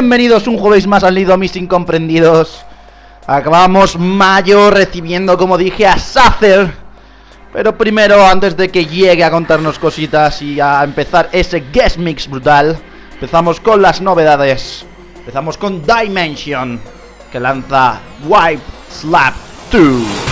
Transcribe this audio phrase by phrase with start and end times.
[0.00, 2.66] bienvenidos un jueves más al nido a mis incomprendidos.
[3.26, 6.70] Acabamos mayo recibiendo, como dije, a Sacer.
[7.50, 12.28] Pero primero, antes de que llegue a contarnos cositas y a empezar ese guest mix
[12.28, 12.78] brutal,
[13.14, 14.84] empezamos con las novedades.
[15.16, 16.78] Empezamos con Dimension,
[17.32, 19.34] que lanza Wipe Slap
[19.72, 20.25] 2.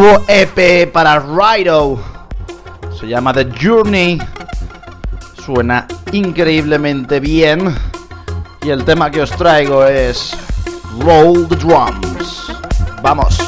[0.00, 1.98] Nuevo EP para Rido.
[2.98, 4.18] Se llama The Journey.
[5.44, 7.74] Suena increíblemente bien.
[8.62, 10.34] Y el tema que os traigo es
[11.00, 12.50] Roll the Drums.
[13.02, 13.38] Vamos.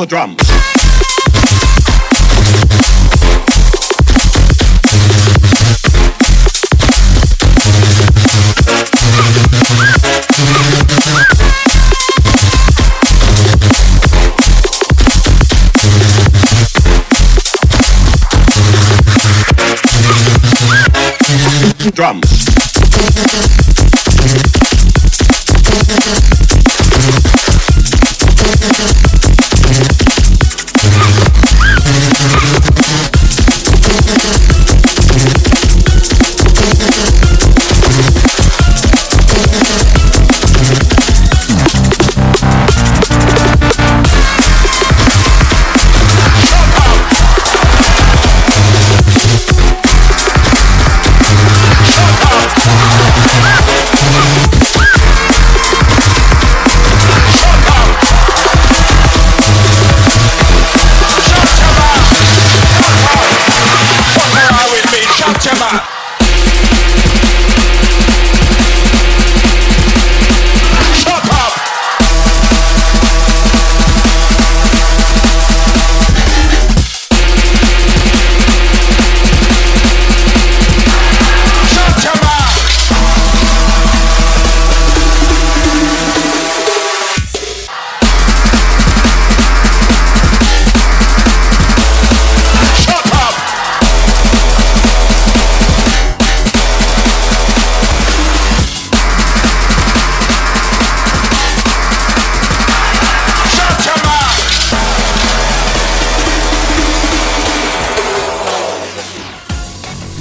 [0.00, 0.69] The drums.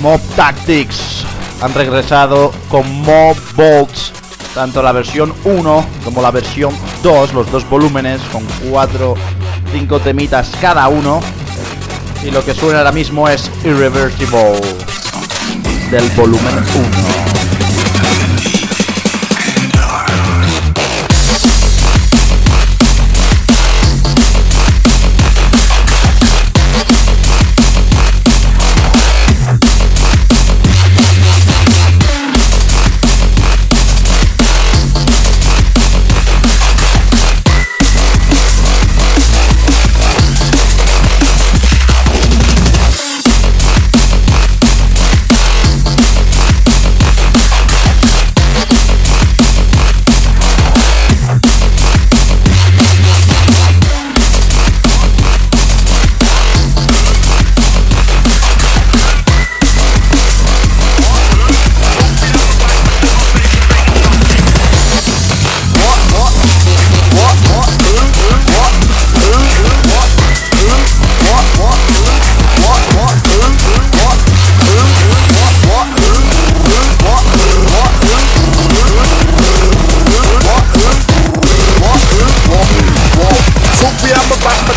[0.09, 1.23] Mob Tactics
[1.61, 4.11] han regresado con Mob Bolts,
[4.55, 6.73] tanto la versión 1 como la versión
[7.03, 9.13] 2, los dos volúmenes con 4,
[9.71, 11.19] 5 temitas cada uno.
[12.23, 14.59] Y lo que suena ahora mismo es Irreversible
[15.91, 17.38] del volumen 1.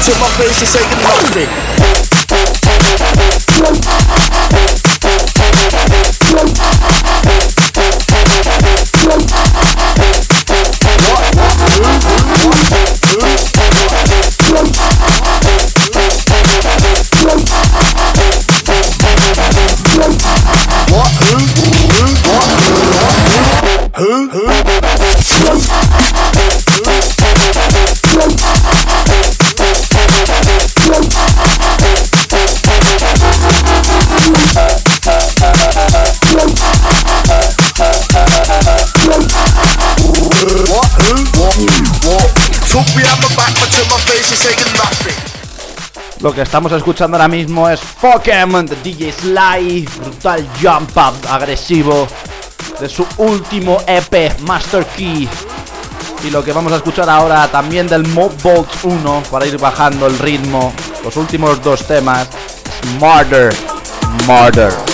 [0.05, 1.92] To my face and say nothing.
[46.23, 52.07] Lo que estamos escuchando ahora mismo es Pokémon de DJ Sly, brutal jump up agresivo
[52.79, 55.29] de su último EP Master Key.
[56.25, 60.07] Y lo que vamos a escuchar ahora también del Mob Bolt 1 para ir bajando
[60.07, 60.73] el ritmo.
[61.03, 62.29] Los últimos dos temas,
[63.01, 63.53] Murder,
[64.25, 64.92] Murder.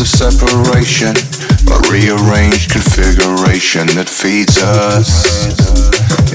[0.00, 1.14] Of separation,
[1.70, 5.63] a rearranged configuration that feeds us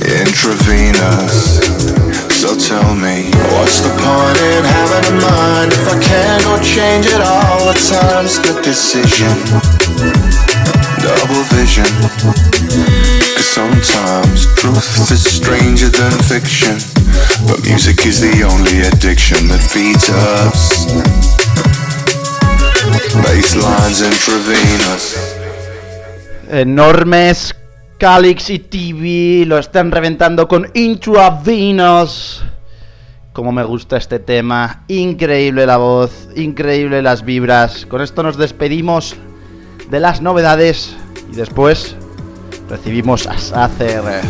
[0.02, 1.60] intravenous.
[2.40, 7.06] So tell me, what's the point in having a mind if I can't go change
[7.06, 8.28] it all the time?
[8.28, 9.36] Split decision,
[11.04, 11.88] double vision.
[13.36, 16.80] Cause sometimes truth is stranger than fiction,
[17.48, 20.88] but music is the only addiction that feeds us.
[23.24, 25.40] Baselines intravenous.
[26.50, 27.54] enormes
[28.00, 32.42] Calix y TV lo están reventando con Intravenous.
[33.34, 37.86] Como me gusta este tema, increíble la voz, increíble las vibras.
[37.86, 39.18] Con esto nos despedimos
[39.90, 40.96] de las novedades
[41.30, 41.98] y después
[42.70, 44.22] recibimos a Sacer.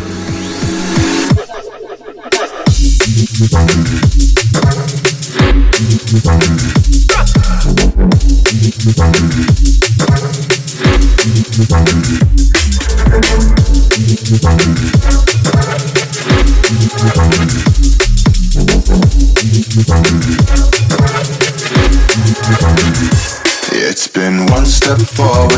[23.72, 25.50] It's been one step forward,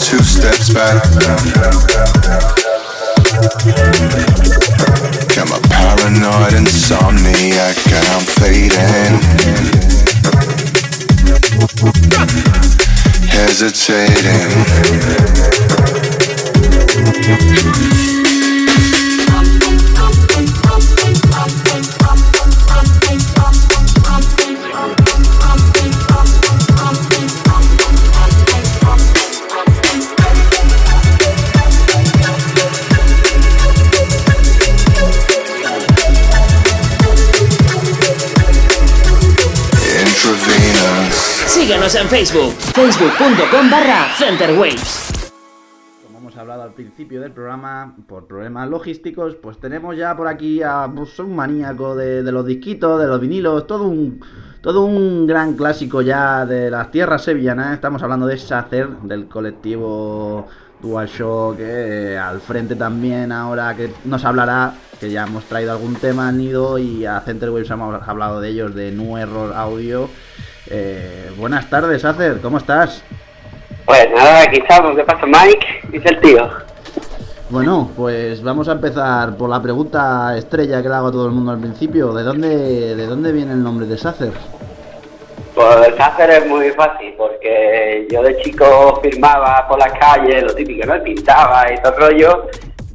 [0.00, 1.04] two steps back.
[5.36, 9.20] I'm a paranoid insomniac and I'm fading.
[13.60, 15.87] hesitating.
[41.68, 44.68] Síguenos en Facebook, facebook.com barra Centerwaves.
[44.78, 45.07] Como hemos
[46.48, 51.18] hablado al principio del programa, por problemas logísticos, pues tenemos ya por aquí a pues,
[51.18, 54.24] un maníaco de, los disquitos, de los vinilos, todo un,
[54.62, 57.74] todo un gran clásico ya de las tierras sevillanas.
[57.74, 60.46] Estamos hablando de Sacer, del colectivo
[60.80, 66.32] DualShock, eh, al frente también ahora que nos hablará, que ya hemos traído algún tema
[66.32, 70.08] nido y a Centerwaves hemos hablado de ellos, de New Error Audio.
[70.66, 73.04] Eh, buenas tardes, Sacer, ¿cómo estás?
[73.88, 74.94] Pues nada, aquí estamos.
[74.94, 75.66] ¿Qué pasa, Mike?
[75.88, 76.46] Dice el tío.
[77.48, 81.32] Bueno, pues vamos a empezar por la pregunta estrella que le hago a todo el
[81.32, 82.12] mundo al principio.
[82.12, 84.32] ¿De dónde, de dónde viene el nombre de Sacer?
[85.54, 90.54] Pues el hacer es muy fácil, porque yo de chico firmaba por las calles, lo
[90.54, 91.02] típico, ¿no?
[91.02, 92.46] Pintaba y todo el rollo,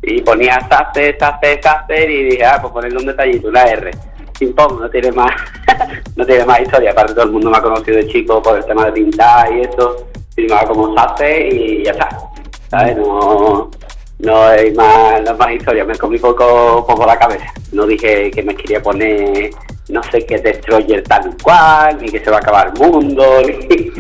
[0.04, 3.90] y ponía Sacer, Sacer, Sacer, y dije, ah, pues ponerle un detallito, una R.
[4.38, 5.32] Sin pom, no tiene más,
[6.16, 6.92] no tiene más historia.
[6.92, 9.62] Aparte todo el mundo me ha conocido de chico por el tema de pintar y
[9.62, 10.14] eso.
[10.36, 12.10] Firmaba como Sacer y ya está.
[12.70, 12.98] ¿Sabes?
[12.98, 13.70] No,
[14.20, 15.86] no hay más, no más historia.
[15.86, 17.52] Me comí poco, poco la cabeza.
[17.72, 19.52] No dije que me quería poner
[19.90, 23.92] no sé qué destroyer tal cual, ni que se va a acabar el mundo, ni,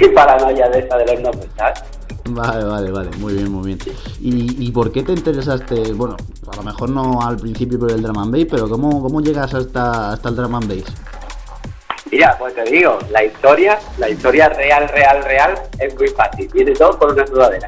[0.00, 1.82] ni paranoia de esa de los nombres, ¿sabes?
[2.24, 3.78] Vale, vale, vale, muy bien, muy bien.
[4.20, 5.92] ¿Y, y por qué te interesaste?
[5.92, 6.16] Bueno,
[6.50, 9.52] a lo mejor no al principio por el drum and bass, pero ¿cómo, cómo llegas
[9.52, 10.84] hasta, hasta el drum and?
[12.12, 16.46] Mira, pues te digo, la historia, la historia real, real, real es muy fácil.
[16.52, 17.66] Viene todo por una sudadera.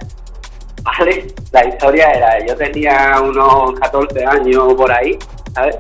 [0.83, 1.29] ¿Vale?
[1.51, 5.19] La historia era, yo tenía unos 14 años por ahí,
[5.55, 5.79] ¿sabes?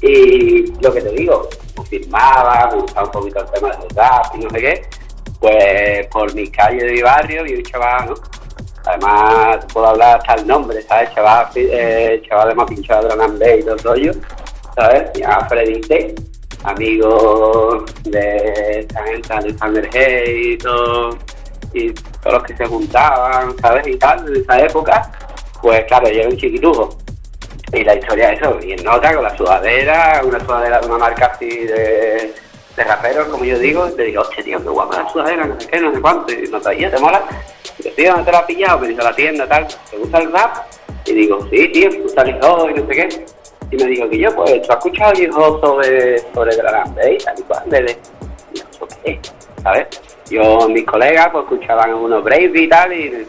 [0.00, 3.94] Y lo que te digo, pues firmaba, me gustaba un poquito el tema de los
[3.94, 4.82] rap y no sé qué,
[5.38, 8.14] pues por mis calles de mi barrio vi un chaval, ¿no?
[8.84, 11.14] Además, puedo hablar hasta el nombre, ¿sabes?
[11.14, 14.12] Chaval, eh, chaval de más pinchado de Drum y todo el rollo,
[14.74, 15.12] ¿sabes?
[15.14, 16.14] Llama Freddy T,
[16.64, 21.18] amigo de esta gente, Alexander Hay y todo,
[21.72, 23.86] y todos los que se juntaban, ¿sabes?
[23.86, 25.10] Y tal, en esa época,
[25.60, 26.98] pues claro, yo era un chiquitujo.
[27.72, 31.32] Y la historia es eso, y nota con la sudadera, una sudadera de una marca
[31.34, 32.34] así de,
[32.76, 35.58] de raperos, como yo digo, y te digo, hostia, tío, qué guapa la sudadera, no
[35.58, 37.22] sé qué, no sé cuánto, y no te ¿te mola?
[37.78, 38.78] Y te tío, ¿dónde te la has pillado?
[38.78, 40.56] Me dice la tienda, tal, ¿te gusta el rap?
[41.06, 43.41] Y digo, sí, tío, me gusta y no sé qué.
[43.72, 47.34] Y me dijo que yo, pues, ¿tú has escuchado hop sobre, sobre Gran Bay, tal
[47.38, 47.62] y cual?
[47.70, 47.98] De, de,
[48.52, 49.18] y yo, ¿eso qué?
[49.62, 49.86] ¿Sabes?
[50.30, 53.26] Yo, mis colegas, pues, escuchaban unos Brave y tal, y de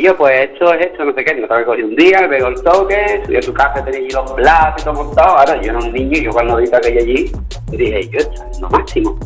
[0.00, 2.48] yo, pues esto es esto, no sé qué, no que cogí un día, me pegó
[2.48, 5.70] el toque, subí a su casa, tenía allí los platos y todo montado, ahora yo
[5.70, 7.32] era un niño y yo cuando vi aquello allí,
[7.72, 9.18] y dije, yo, esto es lo máximo,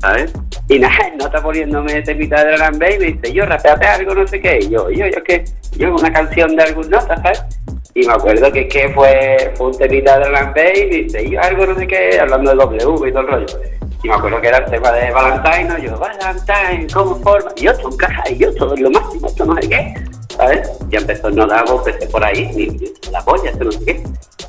[0.00, 0.32] ¿sabes?
[0.68, 4.14] Y nada, no está poniéndome este mitad de Gran Bay, me dice, yo, rapeate algo,
[4.14, 5.44] no sé qué, y yo, yo, yo, que,
[5.76, 7.42] yo, una canción de algún nota, ¿sabes?
[7.94, 11.40] Y me acuerdo que, que fue, fue un temita de Gran Bay, y dice, yo,
[11.40, 13.46] algo, no sé qué, hablando de W y todo el rollo.
[14.02, 15.78] Y me acuerdo que era el tema de Valentine, ¿no?
[15.78, 17.50] Yo, Valentine, ¿cómo forma?
[17.56, 19.94] Y yo, un caja, y yo, todo lo máximo, esto no sé qué,
[20.36, 20.70] ¿sabes?
[20.88, 24.02] Ya empezó no dar empecé por ahí, y y la polla, esto no sé qué,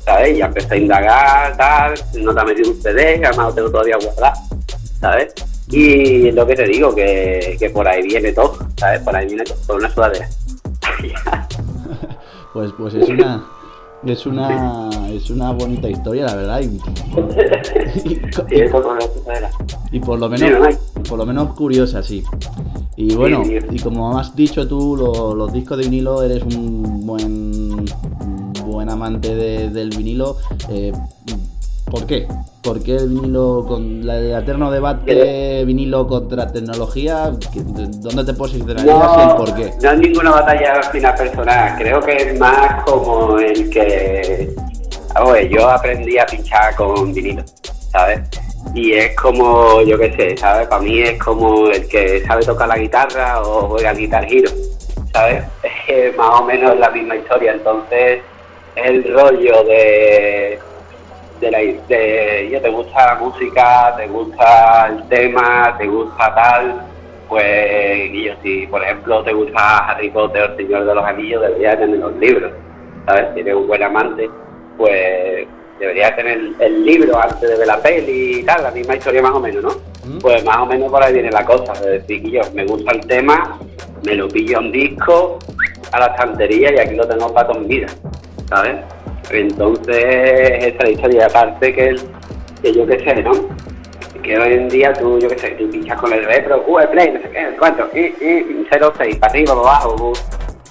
[0.04, 0.38] ¿sabes?
[0.38, 4.40] Ya empecé a indagar, tal, no te metí un CD, además lo tengo todavía guardado,
[5.00, 5.34] ¿sabes?
[5.68, 9.00] Y es lo que te digo, que, que por ahí viene todo, ¿sabes?
[9.00, 10.28] Por ahí viene todo, por una sudadera.
[12.52, 13.44] Pues, pues es una.
[14.04, 16.60] Es una, es una bonita historia, la verdad.
[16.60, 16.80] Y,
[19.92, 20.50] y por lo menos,
[21.08, 22.24] por lo menos curiosa, sí.
[22.96, 27.84] Y bueno, y como has dicho tú, lo- los discos de vinilo, eres un buen,
[28.66, 30.36] buen amante de- del vinilo.
[30.68, 30.92] eh,
[31.90, 32.26] ¿Por qué?
[32.62, 37.32] ¿Por qué el vinilo con la- el eterno debate vinilo contra tecnología?
[37.52, 39.70] ¿Qué- ¿Dónde te posicionarías y el No, por qué?
[39.82, 44.54] no es ninguna batalla al final personal, creo que es más como el que,
[45.12, 47.42] vamos, yo aprendí a pinchar con vinilo,
[47.90, 48.20] ¿sabes?
[48.74, 50.68] Y es como, yo qué sé, ¿sabes?
[50.68, 54.50] Para mí es como el que sabe tocar la guitarra o juega al Guitar Hero,
[55.12, 55.42] ¿sabes?
[55.88, 58.20] Es más o menos la misma historia, entonces
[58.76, 60.58] el rollo de
[61.42, 66.82] de la de ya te gusta la música, te gusta el tema, te gusta tal,
[67.28, 71.04] pues y yo si por ejemplo te gusta Harry Potter o el Señor de los
[71.04, 72.52] Anillos, deberías tener los libros,
[73.06, 73.26] ¿sabes?
[73.34, 74.30] Si eres un buen amante,
[74.78, 75.48] pues
[75.80, 79.32] debería tener el libro antes de ver la peli y tal, la misma historia más
[79.32, 79.70] o menos, ¿no?
[80.20, 83.04] Pues más o menos por ahí viene la cosa, es decir, yo me gusta el
[83.06, 83.58] tema,
[84.04, 85.40] me lo pillo un disco
[85.90, 87.88] a la estantería y aquí lo tengo para toda mi vida,
[88.48, 88.76] ¿sabes?
[89.32, 91.96] Entonces, esa historia, aparte que,
[92.70, 93.32] yo qué sé, ¿no?
[94.22, 97.12] Que hoy en día tú, yo qué sé, tú pinchas con el retro, Q, play,
[97.12, 100.12] no sé qué, cuánto, y, y, 06, para arriba, para abajo,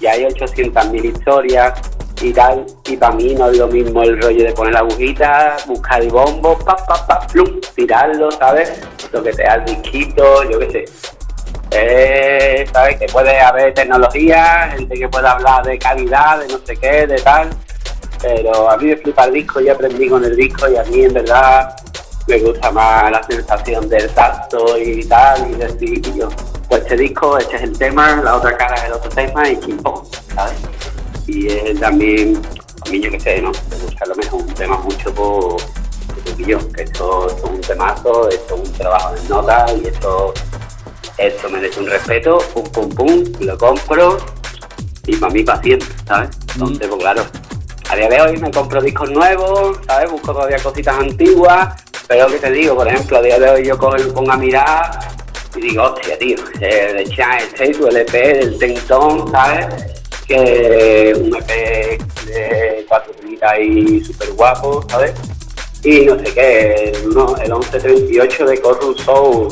[0.00, 1.74] y hay 800.000 historias
[2.22, 5.56] y tal, y para mí no es lo mismo el rollo de poner la agujita,
[5.66, 8.80] buscar el bombo, pa, pa, pa, plum, tirarlo, ¿sabes?
[9.12, 10.84] Lo que te da el disquito, yo qué sé.
[11.72, 12.98] Eh, ¿Sabes?
[12.98, 17.16] Que puede haber tecnología, gente que pueda hablar de calidad, de no sé qué, de
[17.16, 17.48] tal,
[18.22, 21.04] pero a mí me flipa el disco, yo aprendí con el disco y a mí
[21.04, 21.74] en verdad
[22.28, 26.28] me gusta más la sensación del tacto y tal, y decir, y yo,
[26.68, 29.58] pues este disco, este es el tema, la otra cara es el otro tema y
[29.58, 30.04] chimpón,
[30.34, 30.54] ¿sabes?
[31.26, 32.40] Y él también,
[32.86, 33.50] a mí yo qué sé, ¿no?
[33.70, 37.52] Me gusta a lo mejor un tema mucho por, por yo, que esto, esto es
[37.52, 40.34] un temazo, esto es un trabajo de nota y esto,
[41.18, 44.18] esto merece un respeto, pum pum pum, lo compro
[45.06, 46.30] y para mí paciente, ¿sabes?
[46.54, 47.24] Entonces, pues claro,
[47.92, 50.10] a día de hoy me compro discos nuevos, ¿sabes?
[50.10, 51.74] Busco todavía cositas antiguas,
[52.08, 54.98] pero que te digo, por ejemplo, a día de hoy yo pongo a mirar
[55.56, 59.66] y digo, hostia, tío, de China State, tu LP, del Tentón, ¿sabes?
[60.26, 65.12] Que un EP de cuatro temitas y súper guapo, ¿sabes?
[65.84, 69.48] Y no sé qué, el, uno- el 1138 de Corrus Soul,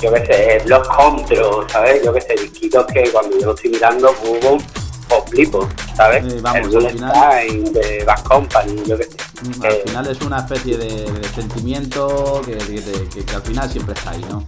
[0.00, 2.04] yo qué sé, Block Control, ¿sabes?
[2.04, 4.62] Yo qué sé, disquitos que cuando yo estoy mirando, boom,
[5.10, 6.24] os flipo, ¿sabes?
[6.32, 7.12] Eh, vamos, el al final-
[7.48, 9.10] Time de Back Company, yo qué sé.
[9.42, 13.42] Mm, Al Eh, final es una especie de, de sentimiento que, que- que- que al
[13.42, 14.44] final siempre está ahí, ¿no?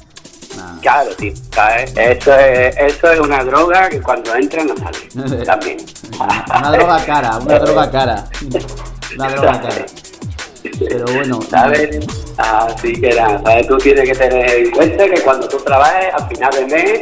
[0.83, 1.93] Claro, sí, ¿sabes?
[1.97, 5.45] Eso es, eso es una droga que cuando entra no sale.
[5.45, 5.79] También.
[6.21, 8.25] Una droga cara, una droga cara.
[9.17, 9.87] Una droga cara.
[10.89, 11.99] Pero bueno, ¿Sabes?
[12.37, 13.67] Así que nada, ¿sabes?
[13.67, 17.01] Tú tienes que tener en cuenta que cuando tú trabajes al final del mes,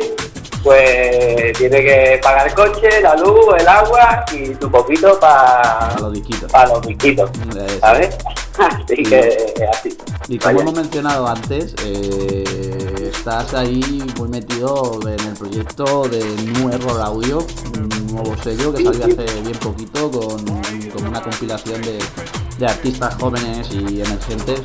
[0.62, 6.12] pues tienes que pagar el coche, la luz, el agua y tu poquito para los
[6.12, 6.51] disquitos.
[6.53, 7.79] para los disquitos, Eso.
[7.81, 8.16] ¿sabes?
[8.59, 9.96] Así que es así.
[10.29, 10.62] Y como Vaya.
[10.68, 17.38] hemos mencionado antes, eh, estás ahí muy metido en el proyecto de New Error Audio,
[17.79, 20.44] un nuevo sello que salió hace bien poquito con,
[20.92, 21.99] con una compilación de,
[22.59, 24.61] de artistas jóvenes y emergentes,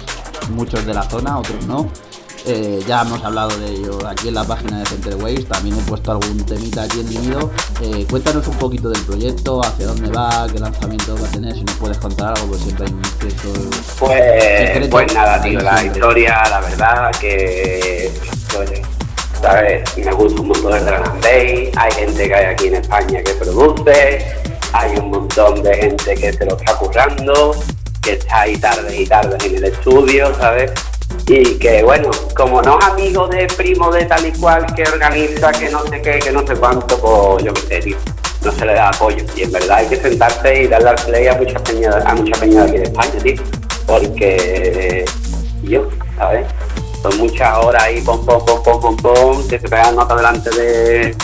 [0.49, 1.87] muchos de la zona, otros no.
[2.47, 6.11] Eh, ya hemos hablado de ello aquí en la página de Centerways, también he puesto
[6.11, 7.49] algún temita aquí en Libido.
[7.81, 11.63] Eh, cuéntanos un poquito del proyecto, hacia dónde va, qué lanzamiento va a tener, si
[11.63, 13.01] nos puedes contar algo, pues siempre hay un
[13.97, 15.97] Pues, pues nada, tío, la Siempre.
[15.99, 18.11] historia, la verdad que,
[18.53, 18.71] pues,
[19.41, 19.97] ¿sabes?
[19.97, 24.25] Me gusta un montón el drum hay gente que hay aquí en España que produce,
[24.71, 27.55] hay un montón de gente que se lo está currando,
[28.03, 30.71] que está ahí tarde y tarde en el estudio, ¿sabes?
[31.27, 35.51] Y que bueno, como no es amigo de primo de tal y cual que organiza,
[35.51, 37.97] que no sé qué, que no sé cuánto, pues yo qué sé, tío,
[38.43, 39.25] no se le da apoyo.
[39.35, 42.39] Y en verdad hay que sentarse y darle al play a mucha peña, a mucha
[42.39, 43.43] peña aquí de España, tío.
[43.87, 45.05] Porque
[45.63, 46.45] yo, ¿sabes?
[47.01, 50.49] Son muchas horas ahí, pom, pom, pom, pom, pom, pom, que se pegan notas delante
[50.51, 51.15] de,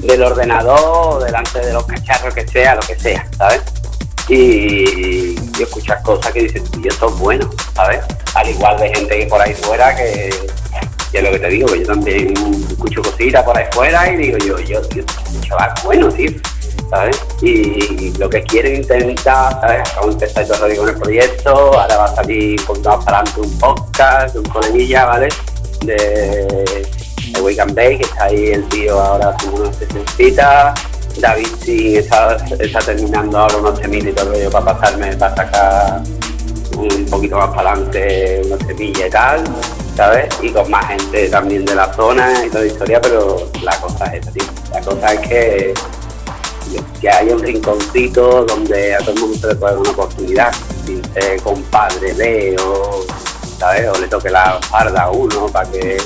[0.00, 3.62] del ordenador, delante de los cacharros que sea, lo que sea, ¿sabes?
[4.28, 8.00] Y, y escuchar cosas que dices, y esto es bueno, ¿sabes?
[8.34, 10.30] Al igual de gente que por ahí fuera que,
[11.10, 12.34] que es lo que te digo, que yo también
[12.68, 16.30] escucho cositas por ahí fuera y digo yo, yo, tío, un chaval bueno, tío,
[16.90, 17.18] ¿sabes?
[17.42, 19.92] Y lo que quiero intentar, ¿sabes?
[19.94, 24.36] Todo el rollo con el proyecto, ahora va a salir con para adelante un podcast,
[24.36, 25.28] un coleguilla, ¿vale?
[25.82, 26.76] De,
[27.32, 30.74] de Wake and que está ahí el tío ahora haciendo una sesioncita.
[31.20, 35.36] David sí está, está terminando ahora unos temitas y todo el rollo para pasarme, para
[35.36, 36.02] sacar
[36.76, 39.44] un poquito más para adelante una semilla y tal,
[39.96, 40.28] ¿sabes?
[40.42, 44.04] Y con más gente también de la zona y toda la historia, pero la cosa
[44.06, 44.44] es esa, tío.
[44.72, 45.74] La cosa es que,
[47.00, 50.52] que hay un rinconcito donde a todo el mundo le puede dar una oportunidad.
[51.42, 53.04] Compadre Leo,
[53.58, 53.88] ¿sabes?
[53.88, 55.96] O le toque la farda a uno para que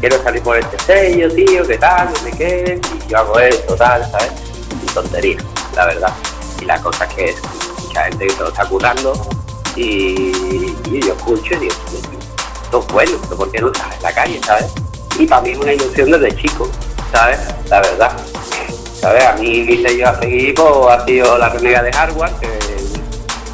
[0.00, 2.10] quiero salir por este sello, tío, ¿qué tal?
[2.10, 4.49] No sé qué, y yo hago esto, tal, ¿sabes?
[4.94, 5.38] Tontería,
[5.74, 6.12] la verdad.
[6.60, 7.36] Y la cosa es que es
[7.82, 9.12] mucha gente que se lo está currando
[9.76, 10.32] y,
[11.00, 11.74] yo escucho y digo,
[12.62, 14.72] esto es bueno, ¿por qué no estás en la calle, sabes?
[15.18, 16.68] Y para mí es una ilusión desde chico,
[17.12, 17.38] ¿sabes?
[17.68, 18.16] La verdad.
[18.94, 19.24] ¿Sabes?
[19.24, 20.54] A mí mi sello a seguir
[20.90, 22.48] ha sido la renega de hardware, que,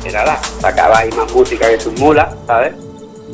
[0.02, 2.74] que nada, sacaba ahí más música que sus mulas, ¿sabes?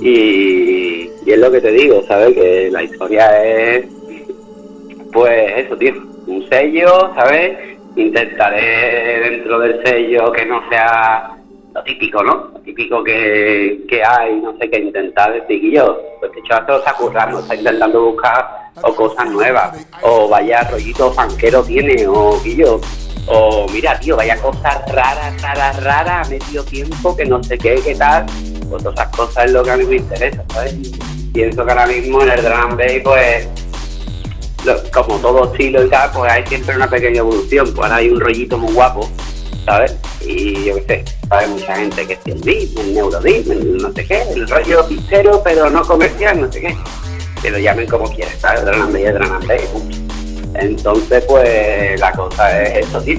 [0.00, 2.34] Y es lo que te digo, ¿sabes?
[2.34, 3.86] Que la historia es,
[5.12, 5.94] pues eso, tío,
[6.26, 7.71] un sello, ¿sabes?
[7.96, 11.36] Intentaré dentro del sello que no sea
[11.74, 12.50] lo típico, ¿no?
[12.52, 16.72] Lo típico que, que hay, no sé qué, intentar decir, Guillo, pues este chaval se
[16.72, 22.40] lo está currando, está intentando buscar o cosas nuevas, o vaya rollito fanquero tiene, o
[22.42, 22.80] Guillo,
[23.26, 27.80] o mira, tío, vaya cosas raras, raras, raras, a medio tiempo, que no sé qué,
[27.84, 28.26] qué tal,
[28.68, 30.74] pues todas esas cosas es lo que a mí me interesa, ¿sabes?
[31.32, 33.48] Pienso que ahora mismo en el drum bass, pues,
[34.92, 38.20] como todo estilo y tal, pues hay siempre una pequeña evolución, pues ahora hay un
[38.20, 39.10] rollito muy guapo,
[39.64, 39.96] ¿sabes?
[40.20, 41.48] Y yo qué sé, ¿sabes?
[41.48, 45.70] Mucha gente que es el beat, el neurobeat, no sé qué, el rollo pistero, pero
[45.70, 46.76] no comercial, no sé qué.
[47.40, 48.60] Que lo llamen como quieran, ¿sabes?
[48.62, 49.96] And bass, punto.
[50.54, 53.18] Entonces, pues, la cosa es eso, tío.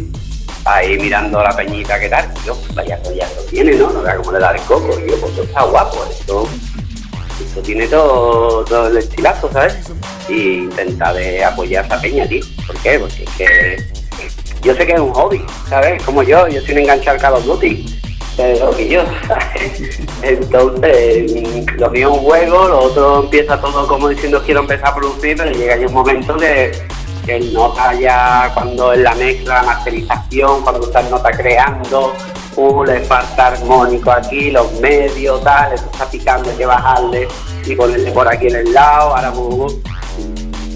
[0.66, 3.92] Ahí mirando la peñita que tal, yo, vaya collazo tiene, ¿no?
[3.92, 6.48] No vea cómo le da el coco, y yo, pues esto está guapo, esto,
[7.40, 9.76] esto tiene todo, todo el estilazo, ¿sabes?
[10.30, 12.44] Y intenta de apoyar a esa peña, tío.
[12.68, 13.00] ¿Por qué?
[13.00, 14.04] Porque es que
[14.62, 16.02] yo sé que es un hobby, ¿sabes?
[16.04, 18.00] Como yo, yo soy un enganchado al Call of Duty,
[18.38, 19.04] pero que yo.
[20.22, 21.32] Entonces,
[21.78, 25.36] lo mío es un juego, lo otro empieza todo como diciendo quiero empezar a producir,
[25.38, 26.72] pero llega ya un momento que,
[27.26, 32.14] que nota ya cuando en la mezcla, la masterización, cuando estás nota creando,
[32.56, 37.28] uh, le falta armónico aquí, los medios, tal, eso está picando, hay que bajarle
[37.66, 39.82] y ponerle por aquí en el lado, ahora uh,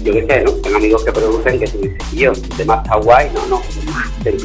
[0.02, 0.52] yo qué sé, ¿no?
[0.52, 3.62] Tengo amigos que producen que tú dices, tío, el tema está guay, no, no,
[3.92, 4.36] master,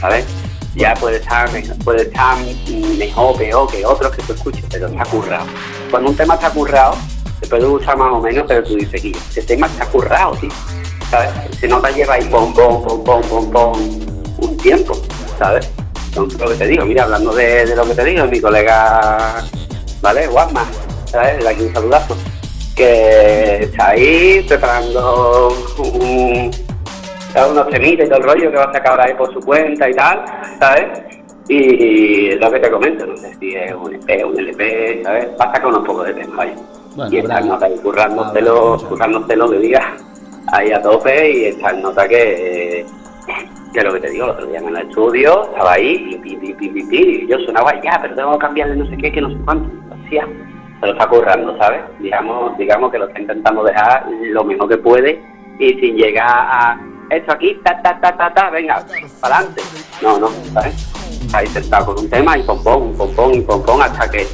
[0.00, 0.24] ¿sabes?
[0.74, 1.50] Ya puede estar,
[1.84, 2.36] puede estar
[2.96, 5.46] mejor, peor que otros que tú escuches, pero está currado.
[5.90, 6.96] Cuando un tema está currado,
[7.40, 10.50] te puede gustar más o menos, pero tú dices, este tema está currado, tío.
[11.12, 11.30] ¿Sabes?
[11.60, 13.72] Se nota lleva ahí pom, pom, pom, pom, pom, pom,
[14.38, 14.94] un tiempo,
[15.38, 15.70] ¿sabes?
[16.08, 19.44] Entonces, lo que te digo, mira, hablando de, de lo que te digo, mi colega,
[20.00, 20.26] ¿vale?
[20.28, 20.64] Guasma,
[21.04, 21.42] ¿sabes?
[21.44, 22.16] Le aquí un saludazo.
[22.74, 26.50] Que está ahí preparando un,
[27.50, 29.90] unos temitas y todo el rollo que va a sacar ahora ahí por su cuenta
[29.90, 30.24] y tal,
[30.58, 30.86] ¿sabes?
[31.48, 35.26] Y, es lo que te comento, no sé si es un EP, un LP, ¿sabes?
[35.36, 36.54] Pasa con unos pocos de temas, vaya.
[36.96, 38.08] Bueno, y esta habrá- nota ahí habrá
[40.48, 42.84] ahí a tope y esta nota que,
[43.72, 46.52] que lo que te digo, el otro día en el estudio, estaba ahí, pi, pi,
[46.54, 49.36] pi, y yo sonaba ya, pero tengo que cambiarle no sé qué, que no sé
[49.44, 50.26] cuánto, hostia,
[50.80, 51.80] se lo está currando, ¿sabes?
[52.00, 55.22] Digamos, digamos que lo está intentando dejar lo mejor que puede
[55.58, 58.84] y sin llegar a esto aquí, ta, ta, ta, ta, ta, venga,
[59.20, 59.62] para adelante.
[60.00, 60.90] No, no, ¿sabes?
[61.34, 64.26] Ahí sentado con un tema y pom, pom, pom, pom, y pom, pom, hasta que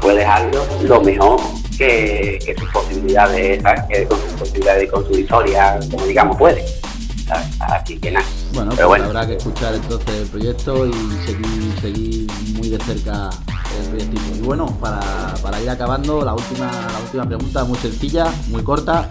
[0.00, 1.40] puede dejarlo lo mejor
[1.76, 3.82] que, que sus posibilidades, ¿sabes?
[3.88, 6.64] Que con sus posibilidades y con su historia, como digamos, puede.
[7.26, 7.46] ¿sabes?
[7.60, 8.26] Así que nada.
[8.52, 10.92] Bueno, Pero pues bueno, habrá que escuchar entonces el proyecto y
[11.24, 13.30] seguir, seguir muy de cerca
[13.78, 14.20] el proyecto.
[14.36, 15.00] Y bueno, para,
[15.42, 19.08] para ir acabando, la última, la última pregunta, muy sencilla, muy corta.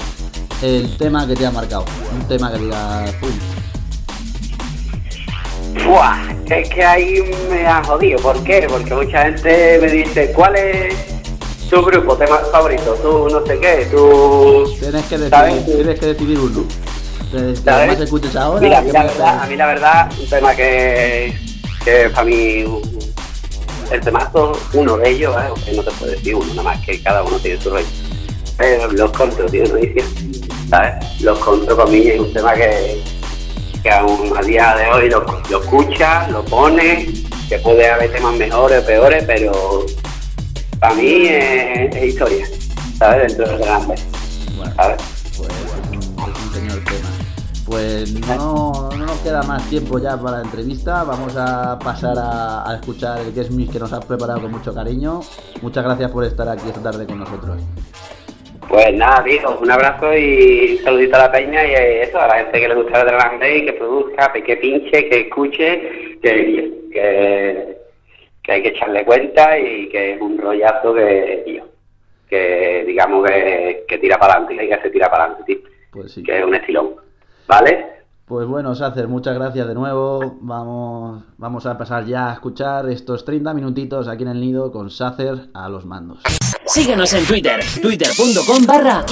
[0.62, 1.86] El tema que te ha marcado.
[2.14, 3.30] Un tema que diga, pum,
[5.88, 6.39] ¡Buah!
[6.50, 8.20] Es que ahí me ha jodido.
[8.20, 8.66] ¿Por qué?
[8.68, 10.96] Porque mucha gente me dice, ¿cuál es
[11.70, 12.96] tu grupo, tema favorito?
[13.04, 14.66] Tú no sé qué, tú...
[14.80, 16.66] tienes que decidir, tienes que decidir uno.
[17.64, 17.88] ¿Sabes?
[17.88, 18.62] más escuches ahora.
[18.62, 21.38] Mira, a mí la verdad, a mí la verdad, un tema que,
[21.86, 22.66] que para mí,
[23.92, 25.46] el temazo, uno de ellos, ¿eh?
[25.50, 27.86] Aunque no te puedo decir uno, nada más que cada uno tiene su rollo.
[28.58, 29.80] Pero los contros, tío, no
[30.68, 31.22] ¿sabes?
[31.22, 33.00] Los contros para mí es un tema que,
[33.84, 37.08] que aún a día de hoy lo, lo escucha, lo pone,
[37.48, 39.86] que puede haber temas mejores o peores, pero
[40.80, 42.46] para mí es, es historia,
[42.98, 43.36] ¿sabes?
[43.38, 43.96] Dentro grande,
[44.58, 44.98] Bueno, ¿sabes?
[45.38, 47.10] pues es un, es un señor tema.
[47.66, 51.04] Pues no, no nos queda más tiempo ya para la entrevista.
[51.04, 54.74] Vamos a pasar a, a escuchar el Guest Mix que nos has preparado con mucho
[54.74, 55.22] cariño.
[55.62, 57.62] Muchas gracias por estar aquí esta tarde con nosotros.
[58.70, 62.36] Pues nada, tío, un abrazo y un saludito a la peña y eso, a la
[62.36, 65.82] gente que le gusta el drum bass, que produzca, que pinche, que escuche,
[66.22, 67.78] que, que,
[68.44, 71.64] que hay que echarle cuenta y que es un rollazo que, tío,
[72.30, 75.70] que digamos que, que tira para adelante, que hay que se tira para adelante, tío,
[75.92, 76.22] Pues sí.
[76.24, 76.96] que es un estilón,
[77.48, 77.86] ¿vale?
[78.30, 80.38] Pues bueno, Sacer, muchas gracias de nuevo.
[80.42, 84.92] Vamos, vamos a pasar ya a escuchar estos 30 minutitos aquí en el nido con
[84.92, 86.20] Sacer a los mandos.
[86.68, 89.04] Síguenos en Twitter, twitter.com barra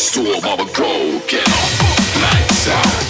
[0.00, 0.56] stool, go
[1.28, 1.70] get up.
[2.24, 3.00] Lights out,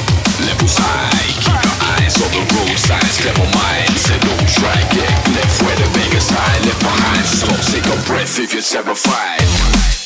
[0.77, 1.31] high.
[1.39, 4.49] Keep your eyes on the road signs, clever minds, and don't
[5.39, 5.89] left where the
[6.31, 6.59] high.
[6.67, 10.00] Left behind, stop, a breath if you're terrified.